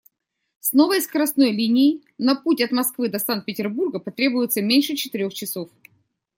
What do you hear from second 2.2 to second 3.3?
путь от Москвы до